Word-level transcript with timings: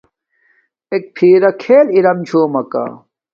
اݵک 0.93 1.03
فݵرݳ 1.15 1.49
کھݵل 1.61 1.87
ارَم 1.95 2.17
چھݸمَکݳ 2.27 2.83